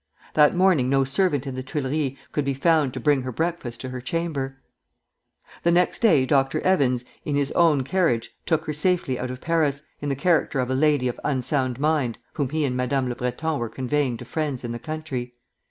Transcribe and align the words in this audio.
That 0.33 0.55
morning 0.55 0.89
no 0.89 1.03
servant 1.03 1.45
in 1.45 1.53
the 1.53 1.61
Tuileries 1.61 2.17
could 2.31 2.43
be 2.43 2.55
found 2.55 2.91
to 2.95 2.99
bring 2.99 3.21
her 3.21 3.31
breakfast 3.31 3.81
to 3.81 3.89
her 3.89 4.01
chamber. 4.01 4.57
The 5.61 5.69
next 5.69 5.99
day 6.01 6.25
Dr. 6.25 6.59
Evans, 6.61 7.05
in 7.23 7.35
his 7.35 7.51
own 7.51 7.83
carriage, 7.83 8.35
took 8.47 8.65
her 8.65 8.73
safely 8.73 9.19
out 9.19 9.29
of 9.29 9.41
Paris, 9.41 9.83
in 10.01 10.09
the 10.09 10.15
character 10.15 10.59
of 10.59 10.71
a 10.71 10.73
lady 10.73 11.07
of 11.07 11.19
unsound 11.23 11.79
mind 11.79 12.17
whom 12.33 12.49
he 12.49 12.65
and 12.65 12.75
Madame 12.75 13.09
le 13.09 13.15
Breton 13.15 13.59
were 13.59 13.69
conveying 13.69 14.17
to 14.17 14.25
friends 14.25 14.63
in 14.63 14.71
the 14.71 14.79
country. 14.79 15.35